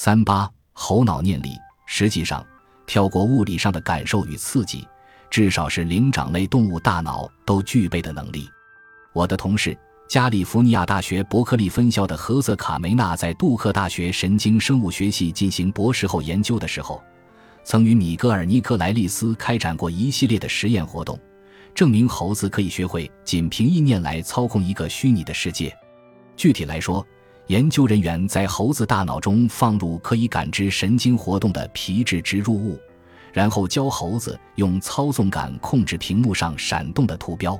[0.00, 2.46] 三八猴脑念力，实际上
[2.86, 4.86] 跳过物理上的感受与刺激，
[5.28, 8.48] 至少是灵长类动物大脑都具备的能力。
[9.12, 9.76] 我的同事，
[10.08, 17.02] 加利福尼亚大学伯克利分校的何瑟卡梅纳在杜克大学神经生物学系进行博士后研究的时候，
[17.64, 21.18] 曾与米格尔尼科莱利斯开展过一系列的实验活动，
[21.74, 25.76] 证明猴子可以学会仅凭意念来操控一个虚拟的世界。
[26.36, 27.04] 具体来说，
[27.48, 32.78] 研究人员在猴子大脑中放入可以感知神经活动的皮质植入物，
[33.32, 37.58] 然后教猴子用操纵杆控制屏幕上闪动的图标。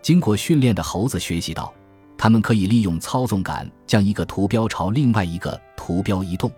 [0.00, 1.70] 经过训练的猴子学习到，
[2.16, 6.50] 他们可以利用操纵杆将一个图标朝另外一个图标移动，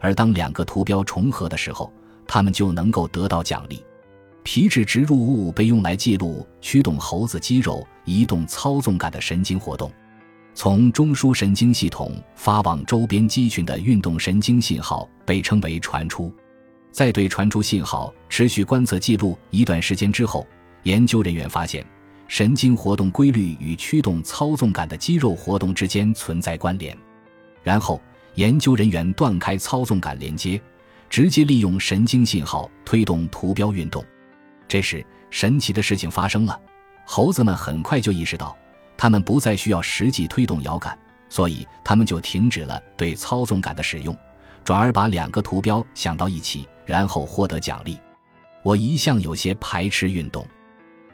[0.00, 1.92] 而当两个图标重合的时候，
[2.26, 3.84] 他们就能够得到奖励。
[4.42, 9.92] 皮质植入物被用来记录驱动猴子肌肉移动操纵杆的神经活动。
[10.56, 16.34] 从中枢神经系统发往周边肌群的运动神经信号被称为传出，
[16.90, 20.46] 在对传出信号持续观测记录一段时间之后，
[20.84, 21.84] 研究人员发现
[22.26, 26.96] 神经活动规律与驱动操纵杆的肌肉活动之间存在关联。
[27.62, 28.00] 然后，
[28.36, 30.58] 研究人员断开操纵杆连接，
[31.10, 34.02] 直接利用神经信号推动图标运动。
[34.66, 36.58] 这时，神奇的事情发生了，
[37.04, 38.56] 猴子们很快就意识到。
[38.96, 44.16] 他们不再需要实际推动摇杆，所以他们就停止了对操纵杆的使用，
[44.64, 47.98] 转而把两个图标想到一起，然后获得奖励。
[48.62, 50.46] 我一向有些排斥运动。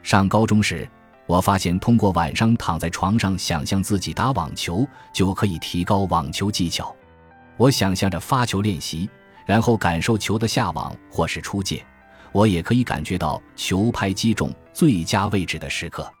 [0.01, 0.89] 上高中时，
[1.27, 6.95] 我发现通过晚上躺在床上想象自己打网球，就可以提高网球技巧。
[7.55, 9.09] 我想象着发球练习，
[9.45, 11.85] 然后感受球的下网或是出界。
[12.31, 16.11] 我也可以感觉到球拍击中最佳位置的时刻。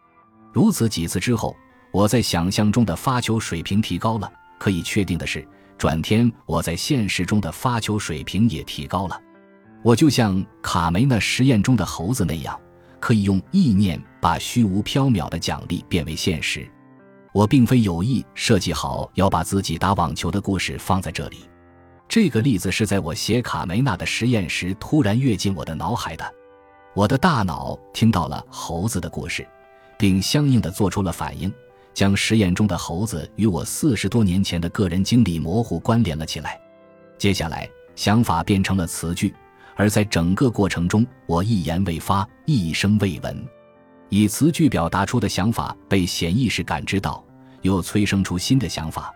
[0.53, 1.55] 如此几次之后，
[1.91, 4.31] 我在想象中的发球水平提高了。
[4.59, 5.45] 可以确定的是，
[5.77, 9.19] 转天我在现实中的发球水平也提高了。
[9.83, 12.57] 我就像卡梅那实验中的猴子那样，
[12.99, 16.65] 可以用意念把虚无缥缈的奖励变为现实。
[17.33, 21.49] 我并非有意设计好要把自己打网球的故事放在这里。
[22.07, 26.33] 这个例子是在我写卡梅纳的实验时突然跃进我的脑海的。
[26.93, 29.45] 我的大脑听到了猴子的故事。
[30.03, 31.49] 并相应的做出了反应，
[31.93, 36.59] 将实验中的猴子与我四十多年前的个人经历模糊关联了起来。
[37.17, 39.33] 接下来，想法变成了词句，
[39.77, 43.47] 而在整个过程中，我一言未发，一声未闻。
[44.09, 47.23] 以词句表达出的想法被潜意识感知到，
[47.61, 49.09] 又催生出新的想法，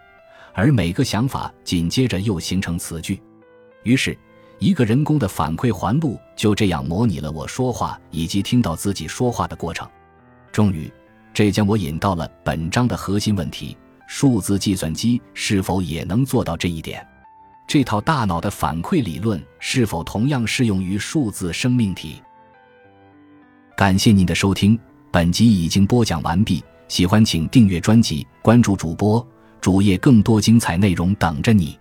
[0.54, 3.22] 而每个想法紧接着又形成词句。
[3.84, 4.18] 于是，
[4.58, 9.86] 一个人工的反馈环路就这样模拟了我说话以及听到自己说话的过程。
[10.58, 10.92] 终于，
[11.36, 17.08] 这将我引到了本章的核心问题：数字计算机是否也能做到这一点？
[17.68, 22.20] 这套大脑的反馈理论是否同样适用于数字生命体？
[23.76, 24.76] 感谢您的收听，
[25.12, 26.64] 本集已经播讲完毕。
[26.88, 29.24] 喜欢请订阅专辑，关注主播
[29.62, 31.78] 主页，更多精彩内容等着你。